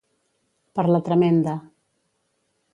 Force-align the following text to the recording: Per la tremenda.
Per 0.79 0.85
la 0.95 1.01
tremenda. 1.11 1.55